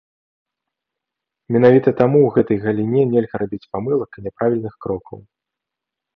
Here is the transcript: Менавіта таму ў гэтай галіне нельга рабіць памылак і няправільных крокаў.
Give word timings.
Менавіта 1.55 1.89
таму 1.99 2.17
ў 2.23 2.29
гэтай 2.39 2.57
галіне 2.65 3.01
нельга 3.11 3.35
рабіць 3.43 3.63
памылак 3.75 4.09
і 4.19 4.27
няправільных 4.31 4.73
крокаў. 4.87 5.19